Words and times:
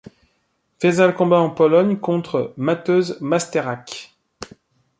Faïsal 0.79 1.13
combat 1.13 1.37
en 1.37 1.51
Pologne 1.51 1.95
contre 1.99 2.55
Mateusz 2.57 3.17
Masterrak. 3.21 4.15